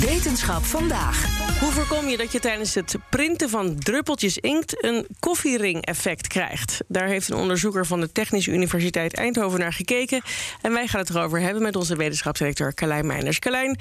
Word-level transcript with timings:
Wetenschap 0.00 0.64
vandaag. 0.64 1.38
Hoe 1.60 1.70
voorkom 1.70 2.08
je 2.08 2.16
dat 2.16 2.32
je 2.32 2.40
tijdens 2.40 2.74
het 2.74 2.96
printen 3.10 3.48
van 3.48 3.78
druppeltjes 3.78 4.36
inkt 4.36 4.84
een 4.84 5.06
koffiering-effect 5.20 6.26
krijgt? 6.26 6.80
Daar 6.88 7.06
heeft 7.06 7.28
een 7.28 7.36
onderzoeker 7.36 7.86
van 7.86 8.00
de 8.00 8.12
Technische 8.12 8.50
Universiteit 8.50 9.14
Eindhoven 9.14 9.58
naar 9.58 9.72
gekeken. 9.72 10.22
En 10.62 10.72
wij 10.72 10.86
gaan 10.86 11.00
het 11.00 11.10
erover 11.10 11.40
hebben 11.40 11.62
met 11.62 11.76
onze 11.76 11.96
wetenschapsdirecteur 11.96 12.74
Carlijn 12.74 13.06
Meijners. 13.06 13.38
Carlijn, 13.38 13.78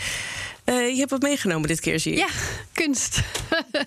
uh, 0.66 0.90
je 0.90 0.98
hebt 0.98 1.12
wat 1.12 1.22
meegenomen 1.22 1.68
dit 1.68 1.80
keer, 1.80 2.00
zie 2.00 2.12
je. 2.12 2.18
Ja, 2.18 2.30
kunst. 2.74 3.22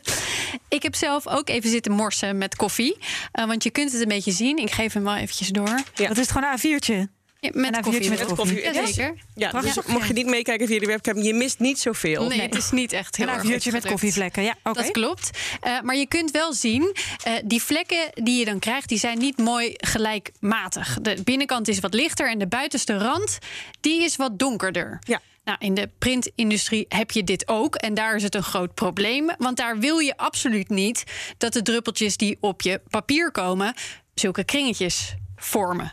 ik 0.69 0.83
heb 0.83 0.95
zelf 0.95 1.29
ook 1.29 1.49
even 1.49 1.71
zitten 1.71 1.93
morsen 1.93 2.39
met 2.39 2.57
koffie. 2.57 2.97
Uh, 3.39 3.47
want 3.47 3.63
je 3.63 3.71
kunt 3.71 3.93
het 3.93 4.03
een 4.03 4.09
beetje 4.09 4.33
zien. 4.33 4.57
Ik 4.57 4.73
geef 4.73 4.93
hem 4.93 5.05
wel 5.05 5.17
eventjes 5.17 5.49
door. 5.49 5.81
Ja. 5.95 6.09
Dat 6.09 6.19
is 6.19 6.29
het 6.29 6.31
gewoon 6.31 6.53
een 6.53 6.81
A4'tje. 6.81 7.20
Ja, 7.41 7.51
met 7.53 7.77
en 7.77 7.83
koffie. 7.83 8.09
Met 8.09 8.25
koffie. 8.25 8.63
Ja, 8.63 8.87
zeker. 8.87 9.15
Ja, 9.35 9.51
dus 9.51 9.79
mocht 9.87 10.07
je 10.07 10.13
niet 10.13 10.27
meekijken 10.27 10.67
via 10.67 10.79
de 10.79 10.87
webcam, 10.87 11.19
je 11.19 11.35
mist 11.35 11.59
niet 11.59 11.79
zoveel. 11.79 12.29
Nee, 12.29 12.41
het 12.41 12.55
is 12.55 12.71
niet 12.71 12.93
echt 12.93 13.17
heel 13.17 13.29
een 13.29 13.35
erg 13.35 13.45
vuurtje 13.45 13.73
met 13.73 13.87
koffievlekken. 13.87 14.43
Ja, 14.43 14.55
okay. 14.63 14.83
Dat 14.83 14.93
klopt. 14.93 15.31
Uh, 15.67 15.81
maar 15.81 15.97
je 15.97 16.07
kunt 16.07 16.31
wel 16.31 16.53
zien, 16.53 16.83
uh, 17.27 17.33
die 17.45 17.63
vlekken 17.63 18.11
die 18.15 18.39
je 18.39 18.45
dan 18.45 18.59
krijgt, 18.59 18.89
die 18.89 18.99
zijn 18.99 19.19
niet 19.19 19.39
mooi 19.39 19.75
gelijkmatig. 19.77 20.99
De 21.03 21.23
binnenkant 21.25 21.69
is 21.69 21.79
wat 21.79 21.95
lichter 21.95 22.31
en 22.31 22.39
de 22.39 22.47
buitenste 22.47 22.99
rand, 22.99 23.39
die 23.81 24.03
is 24.05 24.17
wat 24.17 24.39
donkerder. 24.39 24.99
Ja. 25.01 25.21
Nou, 25.45 25.59
in 25.61 25.75
de 25.75 25.91
printindustrie 25.99 26.85
heb 26.89 27.11
je 27.11 27.25
dit 27.25 27.49
ook. 27.49 27.75
En 27.75 27.95
daar 27.95 28.17
is 28.17 28.23
het 28.23 28.35
een 28.35 28.43
groot 28.43 28.75
probleem. 28.75 29.31
Want 29.39 29.57
daar 29.57 29.79
wil 29.79 29.99
je 29.99 30.17
absoluut 30.17 30.69
niet 30.69 31.05
dat 31.39 31.53
de 31.53 31.63
druppeltjes 31.63 32.17
die 32.17 32.37
op 32.41 32.63
je 32.63 32.81
papier 32.91 33.31
komen, 33.31 33.75
zulke 34.15 34.45
kringetjes 34.45 35.15
vormen. 35.41 35.93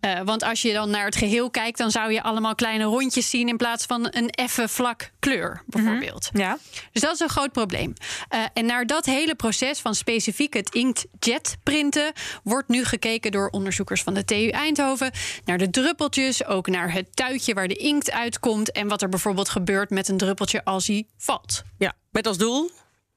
Uh, 0.00 0.20
want 0.24 0.42
als 0.42 0.62
je 0.62 0.72
dan 0.72 0.90
naar 0.90 1.04
het 1.04 1.16
geheel 1.16 1.50
kijkt, 1.50 1.78
dan 1.78 1.90
zou 1.90 2.12
je 2.12 2.22
allemaal 2.22 2.54
kleine 2.54 2.84
rondjes 2.84 3.30
zien 3.30 3.48
in 3.48 3.56
plaats 3.56 3.84
van 3.84 4.06
een 4.10 4.30
effen 4.30 4.68
vlak 4.68 5.10
kleur, 5.18 5.62
bijvoorbeeld. 5.66 6.30
Mm 6.32 6.40
-hmm. 6.40 6.50
Ja. 6.50 6.58
Dus 6.92 7.02
dat 7.02 7.14
is 7.14 7.20
een 7.20 7.28
groot 7.28 7.52
probleem. 7.52 7.92
Uh, 8.34 8.44
en 8.52 8.66
naar 8.66 8.86
dat 8.86 9.06
hele 9.06 9.34
proces 9.34 9.80
van 9.80 9.94
specifiek 9.94 10.54
het 10.54 10.74
inkjet 10.74 11.56
printen 11.62 12.12
wordt 12.42 12.68
nu 12.68 12.84
gekeken 12.84 13.30
door 13.30 13.48
onderzoekers 13.48 14.02
van 14.02 14.14
de 14.14 14.24
TU 14.24 14.48
Eindhoven 14.48 15.10
naar 15.44 15.58
de 15.58 15.70
druppeltjes, 15.70 16.44
ook 16.44 16.66
naar 16.66 16.92
het 16.92 17.16
tuitje 17.16 17.54
waar 17.54 17.68
de 17.68 17.74
inkt 17.76 18.10
uitkomt 18.10 18.72
en 18.72 18.88
wat 18.88 19.02
er 19.02 19.08
bijvoorbeeld 19.08 19.48
gebeurt 19.48 19.90
met 19.90 20.08
een 20.08 20.16
druppeltje 20.16 20.64
als 20.64 20.86
hij 20.86 21.06
valt. 21.16 21.62
Ja, 21.78 21.94
met 22.10 22.26
als 22.26 22.38
doel 22.38 22.70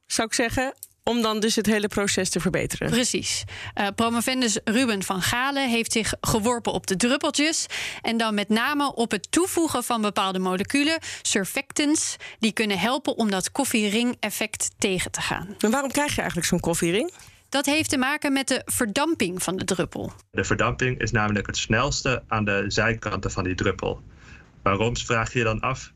zou 0.06 0.28
ik 0.28 0.34
zeggen 0.34 0.74
om 1.04 1.22
dan 1.22 1.40
dus 1.40 1.56
het 1.56 1.66
hele 1.66 1.88
proces 1.88 2.30
te 2.30 2.40
verbeteren. 2.40 2.90
Precies. 2.90 3.44
Uh, 3.80 3.88
promovendus 3.96 4.60
Ruben 4.64 5.04
van 5.04 5.22
Galen 5.22 5.70
heeft 5.70 5.92
zich 5.92 6.14
geworpen 6.22 6.74
op 6.74 6.88
de 6.88 6.96
druppeltjes. 6.96 7.66
En 8.02 8.18
dan 8.18 8.34
met 8.34 8.50
name 8.50 8.96
op 8.96 9.12
het 9.12 9.32
toevoegen 9.32 9.84
van 9.84 10.02
bepaalde 10.02 10.40
moleculen, 10.40 11.00
surfactants, 11.22 12.16
die 12.40 12.52
kunnen 12.52 12.80
helpen 12.80 13.18
om 13.18 13.32
dat 13.32 13.52
koffiering-effect 13.52 14.70
tegen 14.78 15.12
te 15.12 15.22
gaan. 15.22 15.56
En 15.60 15.72
waarom 15.72 15.92
krijg 15.92 16.12
je 16.12 16.18
eigenlijk 16.18 16.50
zo'n 16.50 16.60
koffiering? 16.60 17.14
Dat 17.50 17.66
heeft 17.66 17.90
te 17.90 17.98
maken 17.98 18.34
met 18.34 18.48
de 18.48 18.62
verdamping 18.66 19.44
van 19.44 19.56
de 19.56 19.64
druppel. 19.64 20.14
De 20.32 20.44
verdamping 20.44 21.00
is 21.00 21.12
namelijk 21.12 21.48
het 21.48 21.58
snelste 21.58 22.24
aan 22.28 22.46
de 22.46 22.66
zijkanten 22.68 23.32
van 23.32 23.44
die 23.44 23.56
druppel. 23.56 24.02
Waarom 24.62 24.98
vraag 24.98 25.34
je 25.34 25.40
je 25.40 25.46
dan 25.46 25.60
af? 25.60 25.92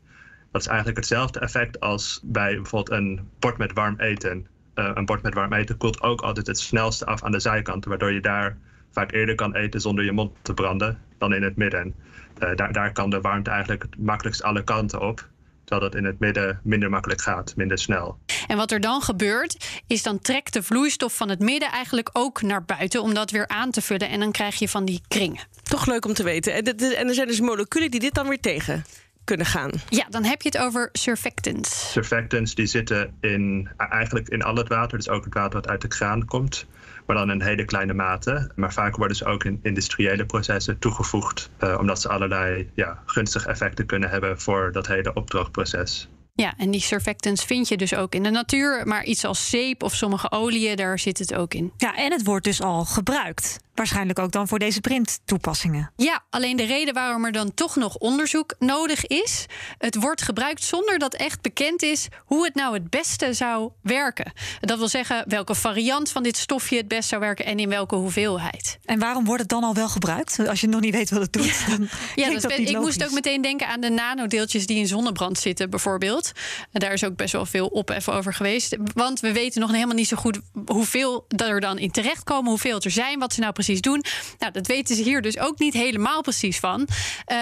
Dat 0.52 0.60
is 0.60 0.66
eigenlijk 0.66 0.98
hetzelfde 0.98 1.40
effect 1.40 1.80
als 1.80 2.20
bij 2.22 2.54
bijvoorbeeld 2.54 2.98
een 2.98 3.28
bord 3.38 3.58
met 3.58 3.72
warm 3.72 4.00
eten 4.00 4.46
een 4.76 5.04
bord 5.04 5.22
met 5.22 5.34
warm 5.34 5.52
eten 5.52 5.76
koelt 5.76 6.02
ook 6.02 6.20
altijd 6.20 6.46
het 6.46 6.58
snelste 6.58 7.06
af 7.06 7.22
aan 7.22 7.32
de 7.32 7.40
zijkanten, 7.40 7.90
waardoor 7.90 8.12
je 8.12 8.20
daar 8.20 8.56
vaak 8.90 9.12
eerder 9.12 9.34
kan 9.34 9.54
eten 9.54 9.80
zonder 9.80 10.04
je 10.04 10.12
mond 10.12 10.32
te 10.42 10.54
branden 10.54 10.98
dan 11.18 11.34
in 11.34 11.42
het 11.42 11.56
midden. 11.56 11.94
Uh, 12.38 12.54
daar, 12.54 12.72
daar 12.72 12.92
kan 12.92 13.10
de 13.10 13.20
warmte 13.20 13.50
eigenlijk 13.50 13.82
het 13.82 13.98
makkelijkst 13.98 14.42
alle 14.42 14.64
kanten 14.64 15.00
op, 15.00 15.28
terwijl 15.64 15.90
dat 15.90 16.00
in 16.00 16.06
het 16.06 16.18
midden 16.18 16.60
minder 16.62 16.90
makkelijk 16.90 17.20
gaat, 17.20 17.56
minder 17.56 17.78
snel. 17.78 18.18
En 18.46 18.56
wat 18.56 18.70
er 18.70 18.80
dan 18.80 19.02
gebeurt, 19.02 19.82
is 19.86 20.02
dan 20.02 20.18
trekt 20.18 20.52
de 20.52 20.62
vloeistof 20.62 21.16
van 21.16 21.28
het 21.28 21.40
midden 21.40 21.70
eigenlijk 21.70 22.10
ook 22.12 22.42
naar 22.42 22.64
buiten 22.64 23.02
om 23.02 23.14
dat 23.14 23.30
weer 23.30 23.48
aan 23.48 23.70
te 23.70 23.82
vullen. 23.82 24.08
En 24.08 24.20
dan 24.20 24.32
krijg 24.32 24.54
je 24.54 24.68
van 24.68 24.84
die 24.84 25.00
kringen. 25.08 25.42
Toch 25.62 25.86
leuk 25.86 26.04
om 26.04 26.12
te 26.12 26.22
weten. 26.22 26.54
En, 26.54 26.64
en 26.76 27.08
er 27.08 27.14
zijn 27.14 27.26
dus 27.26 27.40
moleculen 27.40 27.90
die 27.90 28.00
dit 28.00 28.14
dan 28.14 28.28
weer 28.28 28.40
tegen 28.40 28.84
kunnen 29.26 29.46
gaan. 29.46 29.70
Ja, 29.88 30.06
dan 30.08 30.24
heb 30.24 30.42
je 30.42 30.48
het 30.48 30.58
over 30.58 30.88
surfactants. 30.92 31.92
Surfactants 31.92 32.54
die 32.54 32.66
zitten 32.66 33.14
in, 33.20 33.68
eigenlijk 33.76 34.28
in 34.28 34.42
al 34.42 34.56
het 34.56 34.68
water, 34.68 34.98
dus 34.98 35.08
ook 35.08 35.24
het 35.24 35.34
water 35.34 35.60
wat 35.60 35.68
uit 35.68 35.80
de 35.80 35.88
kraan 35.88 36.24
komt, 36.24 36.66
maar 37.06 37.16
dan 37.16 37.30
in 37.30 37.42
hele 37.42 37.64
kleine 37.64 37.94
mate. 37.94 38.50
Maar 38.54 38.72
vaak 38.72 38.96
worden 38.96 39.16
ze 39.16 39.24
ook 39.24 39.44
in 39.44 39.60
industriële 39.62 40.26
processen 40.26 40.78
toegevoegd, 40.78 41.50
uh, 41.60 41.76
omdat 41.78 42.00
ze 42.00 42.08
allerlei 42.08 42.70
ja, 42.74 43.02
gunstige 43.06 43.48
effecten 43.48 43.86
kunnen 43.86 44.10
hebben 44.10 44.40
voor 44.40 44.72
dat 44.72 44.86
hele 44.86 45.14
opdroogproces. 45.14 46.08
Ja, 46.34 46.54
en 46.56 46.70
die 46.70 46.80
surfactants 46.80 47.44
vind 47.44 47.68
je 47.68 47.76
dus 47.76 47.94
ook 47.94 48.14
in 48.14 48.22
de 48.22 48.30
natuur. 48.30 48.86
Maar 48.86 49.04
iets 49.04 49.24
als 49.24 49.50
zeep 49.50 49.82
of 49.82 49.94
sommige 49.94 50.30
oliën, 50.30 50.76
daar 50.76 50.98
zit 50.98 51.18
het 51.18 51.34
ook 51.34 51.54
in. 51.54 51.72
Ja, 51.76 51.96
en 51.96 52.12
het 52.12 52.24
wordt 52.24 52.44
dus 52.44 52.62
al 52.62 52.84
gebruikt. 52.84 53.58
Waarschijnlijk 53.76 54.18
ook 54.18 54.32
dan 54.32 54.48
voor 54.48 54.58
deze 54.58 54.80
printtoepassingen. 54.80 55.92
Ja, 55.96 56.24
alleen 56.30 56.56
de 56.56 56.64
reden 56.64 56.94
waarom 56.94 57.24
er 57.24 57.32
dan 57.32 57.54
toch 57.54 57.76
nog 57.76 57.96
onderzoek 57.96 58.54
nodig 58.58 59.06
is... 59.06 59.46
het 59.78 59.94
wordt 59.94 60.22
gebruikt 60.22 60.64
zonder 60.64 60.98
dat 60.98 61.14
echt 61.14 61.40
bekend 61.40 61.82
is... 61.82 62.08
hoe 62.24 62.44
het 62.44 62.54
nou 62.54 62.74
het 62.74 62.90
beste 62.90 63.32
zou 63.32 63.70
werken. 63.82 64.32
Dat 64.60 64.78
wil 64.78 64.88
zeggen 64.88 65.24
welke 65.28 65.54
variant 65.54 66.10
van 66.10 66.22
dit 66.22 66.36
stofje 66.36 66.76
het 66.76 66.88
best 66.88 67.08
zou 67.08 67.20
werken... 67.20 67.44
en 67.44 67.58
in 67.58 67.68
welke 67.68 67.94
hoeveelheid. 67.94 68.78
En 68.84 68.98
waarom 68.98 69.24
wordt 69.24 69.40
het 69.40 69.50
dan 69.50 69.64
al 69.64 69.74
wel 69.74 69.88
gebruikt? 69.88 70.48
Als 70.48 70.60
je 70.60 70.66
nog 70.66 70.80
niet 70.80 70.94
weet 70.94 71.10
wat 71.10 71.20
het 71.20 71.32
doet. 71.32 71.64
Ja, 71.66 71.76
ja 72.14 72.30
dat 72.40 72.52
ik 72.52 72.78
moest 72.78 73.04
ook 73.04 73.12
meteen 73.12 73.42
denken 73.42 73.68
aan 73.68 73.80
de 73.80 73.90
nanodeeltjes... 73.90 74.66
die 74.66 74.78
in 74.78 74.86
zonnebrand 74.86 75.38
zitten 75.38 75.70
bijvoorbeeld. 75.70 76.32
En 76.72 76.80
daar 76.80 76.92
is 76.92 77.04
ook 77.04 77.16
best 77.16 77.32
wel 77.32 77.46
veel 77.46 77.66
ophef 77.66 78.08
over 78.08 78.34
geweest. 78.34 78.76
Want 78.94 79.20
we 79.20 79.32
weten 79.32 79.60
nog 79.60 79.72
helemaal 79.72 79.94
niet 79.94 80.08
zo 80.08 80.16
goed... 80.16 80.40
hoeveel 80.66 81.26
er 81.36 81.60
dan 81.60 81.78
in 81.78 81.90
terechtkomen, 81.90 82.50
hoeveel 82.50 82.74
het 82.74 82.84
er 82.84 82.90
zijn... 82.90 83.18
wat 83.18 83.32
ze 83.32 83.40
nou 83.40 83.52
precies 83.52 83.65
doen. 83.74 84.04
Nou, 84.38 84.52
dat 84.52 84.66
weten 84.66 84.96
ze 84.96 85.02
hier 85.02 85.22
dus 85.22 85.38
ook 85.38 85.58
niet 85.58 85.74
helemaal 85.74 86.22
precies 86.22 86.58
van. 86.58 86.88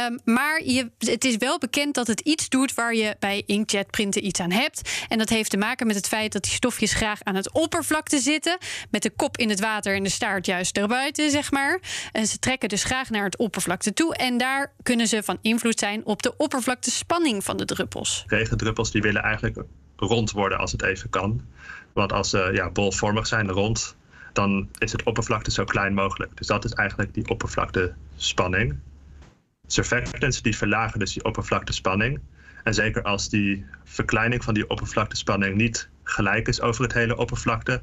Um, 0.09 0.21
maar 0.25 0.65
je, 0.65 0.91
het 0.99 1.25
is 1.25 1.37
wel 1.37 1.59
bekend 1.59 1.95
dat 1.95 2.07
het 2.07 2.21
iets 2.21 2.49
doet 2.49 2.75
waar 2.75 2.95
je 2.95 3.17
bij 3.19 3.43
inkjet 3.47 3.91
printen 3.91 4.27
iets 4.27 4.41
aan 4.41 4.51
hebt. 4.51 4.91
En 5.09 5.19
dat 5.19 5.29
heeft 5.29 5.51
te 5.51 5.57
maken 5.57 5.87
met 5.87 5.97
het 5.97 6.09
feit 6.09 6.33
dat 6.33 6.43
die 6.43 6.53
stofjes 6.53 6.93
graag 6.93 7.23
aan 7.23 7.35
het 7.35 7.53
oppervlakte 7.53 8.19
zitten. 8.19 8.59
Met 8.91 9.03
de 9.03 9.11
kop 9.11 9.37
in 9.37 9.49
het 9.49 9.61
water 9.61 9.95
en 9.95 10.03
de 10.03 10.09
staart 10.09 10.47
juist 10.47 10.77
erbuiten, 10.77 11.31
zeg 11.31 11.51
maar. 11.51 11.81
En 12.13 12.27
ze 12.27 12.39
trekken 12.39 12.69
dus 12.69 12.85
graag 12.85 13.11
naar 13.11 13.25
het 13.25 13.37
oppervlakte 13.37 13.93
toe. 13.93 14.17
En 14.17 14.39
daar 14.39 14.73
kunnen 14.83 15.07
ze 15.07 15.23
van 15.23 15.39
invloed 15.43 15.79
zijn 15.79 16.07
op 16.07 16.23
de 16.23 16.37
oppervlaktespanning 16.37 17.45
van 17.45 17.57
de 17.57 17.65
druppels. 17.65 18.25
Regendruppels 18.27 18.91
die 18.91 19.03
willen 19.03 19.23
eigenlijk 19.23 19.63
rond 19.97 20.31
worden 20.31 20.59
als 20.59 20.73
het 20.73 20.83
even 20.83 21.11
kan. 21.11 21.43
Want 21.93 22.13
als 22.13 22.31
ze 22.31 22.51
ja, 22.53 22.71
bolvormig 22.71 23.27
zijn, 23.27 23.51
rond, 23.51 23.97
dan 24.35 24.69
is 24.79 24.93
het 24.93 25.03
oppervlakte 25.03 25.51
zo 25.51 25.65
klein 25.65 25.95
mogelijk. 25.95 26.37
Dus 26.37 26.47
dat 26.47 26.65
is 26.65 26.73
eigenlijk 26.73 27.15
die 27.15 27.29
oppervlaktespanning. 27.29 28.79
Surfactants 29.67 30.43
die 30.43 30.57
verlagen 30.57 30.99
dus 30.99 31.13
die 31.13 31.25
oppervlaktespanning. 31.25 32.21
En 32.65 32.75
zeker 32.75 33.03
als 33.03 33.29
die 33.29 33.67
verkleining 33.85 34.45
van 34.45 34.55
die 34.55 34.71
oppervlaktespanning 34.71 35.57
niet 35.57 35.89
gelijk 36.03 36.49
is 36.49 36.61
over 36.61 36.83
het 36.83 36.93
hele 36.93 37.17
oppervlakte, 37.17 37.83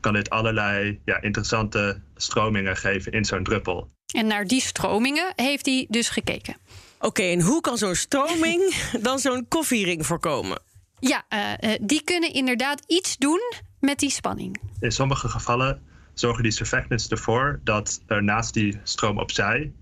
kan 0.00 0.12
dit 0.12 0.30
allerlei 0.30 1.00
ja, 1.04 1.20
interessante 1.20 2.00
stromingen 2.16 2.76
geven 2.76 3.12
in 3.12 3.24
zo'n 3.24 3.44
druppel. 3.44 3.88
En 4.14 4.26
naar 4.26 4.46
die 4.46 4.60
stromingen 4.60 5.32
heeft 5.36 5.66
hij 5.66 5.86
dus 5.88 6.08
gekeken. 6.08 6.56
Oké, 6.96 7.06
okay, 7.06 7.32
en 7.32 7.40
hoe 7.40 7.60
kan 7.60 7.78
zo'n 7.78 7.94
stroming 7.94 8.74
dan 9.08 9.18
zo'n 9.18 9.46
koffiering 9.48 10.06
voorkomen? 10.06 10.60
Ja, 11.00 11.24
uh, 11.30 11.70
die 11.80 12.02
kunnen 12.02 12.32
inderdaad 12.32 12.82
iets 12.86 13.16
doen 13.16 13.40
met 13.80 13.98
die 13.98 14.10
spanning. 14.10 14.60
In 14.80 14.92
sommige 14.92 15.28
gevallen 15.28 15.82
zorgen 16.20 16.42
die 16.42 16.52
surfactants 16.52 17.08
ervoor 17.08 17.60
dat 17.64 18.02
er 18.06 18.22
naast 18.22 18.54
die 18.54 18.80
stroom 18.82 19.18
opzij 19.18 19.72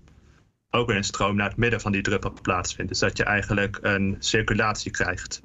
ook 0.69 0.87
weer 0.87 0.95
een 0.95 1.03
stroom 1.03 1.35
naar 1.35 1.47
het 1.47 1.57
midden 1.57 1.81
van 1.81 1.91
die 1.91 2.01
druppel 2.01 2.33
plaatsvindt. 2.41 2.91
Dus 2.91 2.99
dat 2.99 3.17
je 3.17 3.23
eigenlijk 3.23 3.79
een 3.81 4.15
circulatie 4.19 4.91
krijgt. 4.91 5.41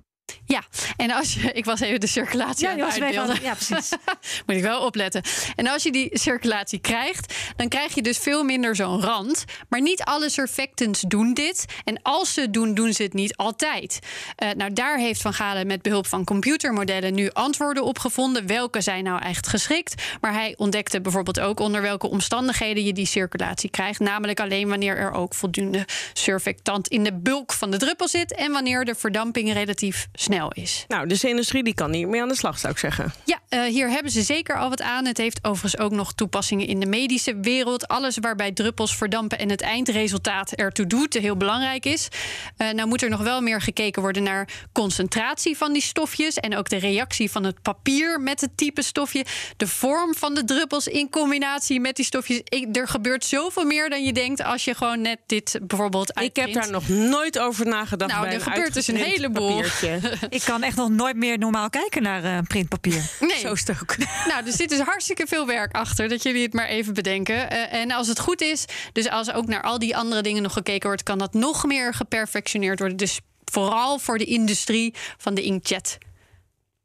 En 1.03 1.11
als 1.11 1.35
je, 1.35 1.53
ik 1.53 1.65
was 1.65 1.81
even 1.81 2.01
de 2.01 2.07
circulatie 2.07 2.67
Ja, 2.67 2.73
aan 2.73 2.79
het 2.79 2.89
even 2.89 3.05
uitbeelden. 3.05 3.43
ja, 3.43 3.55
precies. 3.55 3.89
Moet 4.47 4.57
ik 4.57 4.63
wel 4.63 4.81
opletten. 4.81 5.23
En 5.57 5.67
als 5.67 5.83
je 5.83 5.93
die 5.93 6.19
circulatie 6.19 6.79
krijgt, 6.79 7.35
dan 7.57 7.69
krijg 7.69 7.95
je 7.95 8.03
dus 8.03 8.19
veel 8.19 8.45
minder 8.45 8.77
zo'n 8.77 9.03
rand. 9.03 9.45
Maar 9.69 9.81
niet 9.81 10.03
alle 10.03 10.31
surfactants 10.31 11.01
doen 11.01 11.35
dit. 11.35 11.65
En 11.85 12.03
als 12.03 12.35
ze 12.35 12.41
het 12.41 12.53
doen, 12.53 12.75
doen 12.75 12.93
ze 12.93 13.03
het 13.03 13.13
niet 13.13 13.37
altijd. 13.37 13.99
Eh, 14.37 14.51
nou, 14.51 14.73
daar 14.73 14.99
heeft 14.99 15.21
Van 15.23 15.35
Galen 15.35 15.67
met 15.67 15.83
behulp 15.83 16.07
van 16.07 16.25
computermodellen 16.25 17.15
nu 17.15 17.31
antwoorden 17.33 17.85
op 17.85 17.99
gevonden. 17.99 18.47
Welke 18.47 18.81
zijn 18.81 19.05
nou 19.05 19.23
echt 19.23 19.49
geschikt? 19.49 20.03
Maar 20.21 20.33
hij 20.33 20.55
ontdekte 20.57 21.01
bijvoorbeeld 21.01 21.41
ook 21.41 21.61
onder 21.61 21.83
welke 21.83 22.09
omstandigheden 22.09 22.85
je 22.85 22.93
die 22.93 23.07
circulatie 23.07 23.71
krijgt. 23.71 24.01
Namelijk 24.01 24.41
alleen 24.41 24.69
wanneer 24.69 24.97
er 24.97 25.13
ook 25.13 25.35
voldoende 25.35 25.87
surfactant 26.13 26.89
in 26.89 27.05
de 27.05 27.13
bulk 27.15 27.53
van 27.53 27.71
de 27.71 27.77
druppel 27.77 28.09
zit. 28.09 28.35
En 28.35 28.53
wanneer 28.53 28.85
de 28.85 28.95
verdamping 28.95 29.53
relatief 29.53 30.09
snel 30.13 30.53
is. 30.53 30.85
Nou, 30.93 31.07
dus 31.07 31.21
de 31.21 31.29
industrie 31.29 31.63
die 31.63 31.75
kan 31.75 31.91
niet 31.91 32.09
meer 32.09 32.23
aan 32.23 32.29
de 32.29 32.37
slag, 32.37 32.59
zou 32.59 32.73
ik 32.73 32.79
zeggen. 32.79 33.13
Ja, 33.25 33.41
eh, 33.53 33.63
hier 33.63 33.91
hebben 33.91 34.13
ze 34.13 34.23
zeker 34.23 34.59
al 34.59 34.69
wat 34.69 34.83
aan. 34.83 35.07
Het 35.07 35.17
heeft 35.19 35.39
overigens 35.45 35.79
ook 35.83 35.93
nog 35.93 36.13
toepassingen 36.13 36.67
in 36.67 36.81
de 36.81 36.87
medische 36.87 37.37
wereld. 37.41 37.89
Alles 37.89 38.19
waarbij 38.21 38.53
druppels 38.53 38.97
verdampen 38.97 39.39
en 39.39 39.51
het 39.51 39.61
eindresultaat 39.61 40.53
ertoe 40.53 40.87
doet, 40.87 41.15
heel 41.15 41.37
belangrijk 41.37 41.85
is. 41.85 42.09
Eh, 42.57 42.71
nou 42.71 42.89
moet 42.89 43.03
er 43.03 43.11
nog 43.11 43.21
wel 43.23 43.41
meer 43.41 43.61
gekeken 43.61 44.03
worden 44.03 44.23
naar 44.23 44.49
concentratie 44.73 45.57
van 45.57 45.73
die 45.73 45.83
stofjes. 45.83 46.37
En 46.37 46.57
ook 46.57 46.69
de 46.69 46.77
reactie 46.77 47.31
van 47.31 47.45
het 47.45 47.63
papier 47.63 48.21
met 48.21 48.41
het 48.41 48.57
type 48.57 48.83
stofje. 48.83 49.25
De 49.57 49.67
vorm 49.67 50.15
van 50.15 50.35
de 50.35 50.45
druppels 50.45 50.87
in 50.87 51.11
combinatie 51.11 51.81
met 51.81 51.97
die 51.97 52.05
stofjes. 52.05 52.41
Ik- 52.45 52.77
er 52.77 52.89
gebeurt 52.89 53.25
zoveel 53.25 53.65
meer 53.65 53.91
dan 53.91 54.05
je 54.05 54.13
denkt 54.13 54.43
als 54.43 54.65
je 54.65 54.75
gewoon 54.75 55.01
net 55.01 55.19
dit 55.27 55.59
bijvoorbeeld 55.63 56.09
Ik 56.09 56.17
heb 56.17 56.25
uitprint. 56.47 56.55
daar 56.55 56.71
nog 56.71 56.89
nooit 56.89 57.39
over 57.39 57.67
nagedacht. 57.67 58.11
Nou, 58.11 58.23
bij 58.25 58.35
er 58.35 58.41
een 58.47 58.53
gebeurt 58.53 58.75
dus 58.75 58.87
een 58.89 58.97
heleboel. 58.97 59.49
papiertje. 59.49 60.01
Ik 60.31 60.43
kan 60.45 60.63
echt 60.63 60.77
nog 60.77 60.91
nooit 60.91 61.17
meer 61.17 61.39
normaal 61.39 61.71
kijken 61.71 62.03
naar 62.03 62.25
eh, 62.25 62.39
printpapier. 62.49 63.03
Nee. 63.21 63.41
Zo 63.43 63.53
is 63.53 63.81
ook. 63.81 63.97
Nou, 64.29 64.47
er 64.47 64.53
zit 64.53 64.69
dus 64.69 64.81
hartstikke 64.81 65.27
veel 65.27 65.47
werk 65.47 65.73
achter, 65.73 66.09
dat 66.09 66.23
jullie 66.23 66.43
het 66.43 66.53
maar 66.53 66.67
even 66.67 66.95
bedenken. 66.95 67.51
Eh, 67.51 67.81
en 67.81 67.91
als 67.91 68.09
het 68.09 68.21
goed 68.21 68.41
is, 68.41 68.65
dus 68.93 69.09
als 69.09 69.33
ook 69.33 69.47
naar 69.47 69.63
al 69.63 69.79
die 69.79 69.97
andere 69.97 70.23
dingen 70.23 70.43
nog 70.43 70.53
gekeken 70.53 70.89
wordt, 70.89 71.03
kan 71.03 71.19
dat 71.19 71.35
nog 71.35 71.65
meer 71.65 71.95
geperfectioneerd 71.95 72.79
worden. 72.79 72.97
Dus 72.97 73.21
vooral 73.45 73.99
voor 73.99 74.19
de 74.19 74.25
industrie 74.25 74.95
van 75.17 75.35
de 75.35 75.43
inkjet 75.43 75.99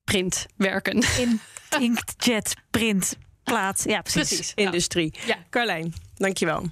printwerken. 0.04 1.06
In 1.20 1.42
inkjet, 1.80 2.54
print, 2.72 3.18
plaat. 3.44 3.84
Ja, 3.86 4.02
precies. 4.02 4.52
Industrie. 4.56 5.14
Ja. 5.26 5.38
Carlijn, 5.50 5.94
dankjewel. 6.16 6.72